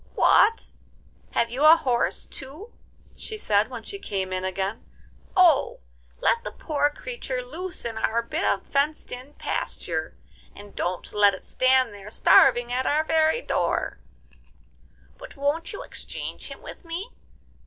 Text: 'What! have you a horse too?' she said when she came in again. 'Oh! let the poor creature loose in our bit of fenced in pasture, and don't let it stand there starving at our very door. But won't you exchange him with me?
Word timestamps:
'What! 0.15 0.71
have 1.33 1.51
you 1.51 1.63
a 1.63 1.75
horse 1.75 2.25
too?' 2.25 2.73
she 3.15 3.37
said 3.37 3.69
when 3.69 3.83
she 3.83 3.99
came 3.99 4.33
in 4.33 4.43
again. 4.43 4.83
'Oh! 5.37 5.79
let 6.19 6.43
the 6.43 6.49
poor 6.49 6.89
creature 6.89 7.43
loose 7.45 7.85
in 7.85 7.99
our 7.99 8.23
bit 8.23 8.43
of 8.43 8.65
fenced 8.65 9.11
in 9.11 9.35
pasture, 9.35 10.17
and 10.55 10.75
don't 10.75 11.13
let 11.13 11.35
it 11.35 11.45
stand 11.45 11.93
there 11.93 12.09
starving 12.09 12.73
at 12.73 12.87
our 12.87 13.03
very 13.03 13.43
door. 13.43 13.99
But 15.19 15.35
won't 15.35 15.71
you 15.71 15.83
exchange 15.83 16.47
him 16.47 16.63
with 16.63 16.83
me? 16.83 17.11